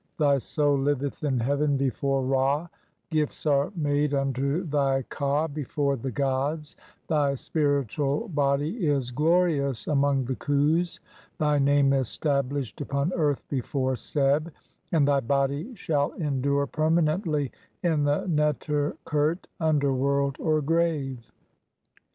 [0.17, 2.67] Thy soul liveth in heaven "before Ra,
[3.11, 6.75] gifts are made unto thy ka before the "gods,
[7.07, 10.99] thy spiritual body is glorious among the Khus,
[11.37, 14.51] "thy name is stablished upon earth before Seb,
[14.91, 17.51] and "thy body shall endure permanently
[17.83, 21.31] in the Neter "khert (underworld or grave).